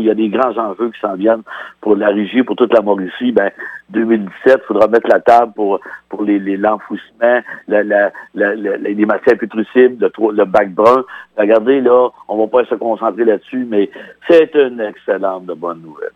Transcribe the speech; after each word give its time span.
Il 0.00 0.06
y 0.06 0.10
a 0.10 0.14
des 0.14 0.28
grands 0.28 0.56
enjeux 0.56 0.90
qui 0.90 1.00
s'en 1.00 1.14
viennent 1.14 1.42
pour 1.80 1.94
la 1.96 2.08
régie, 2.08 2.42
pour 2.42 2.56
toute 2.56 2.72
la 2.72 2.80
Mauricie. 2.80 3.32
Ben, 3.32 3.50
2017, 3.90 4.30
il 4.46 4.66
faudra 4.66 4.88
mettre 4.88 5.08
la 5.08 5.20
table 5.20 5.52
pour, 5.54 5.80
pour 6.08 6.24
les, 6.24 6.38
l'enfouissement, 6.56 7.40
la, 7.68 7.82
la, 7.82 8.10
la, 8.34 8.54
les 8.54 9.06
matières 9.06 9.38
putrucibles, 9.38 9.96
le, 10.00 10.32
le 10.32 10.44
bac 10.44 10.72
brun. 10.72 11.04
Ben, 11.36 11.42
regardez, 11.42 11.80
là, 11.80 12.08
on 12.28 12.38
va 12.38 12.46
pas 12.46 12.64
se 12.64 12.74
concentrer 12.74 13.24
là-dessus, 13.24 13.66
mais 13.68 13.90
c'est 14.28 14.54
une 14.54 14.80
excellente 14.80 15.46
de 15.46 15.54
bonne 15.54 15.82
nouvelle. 15.82 16.10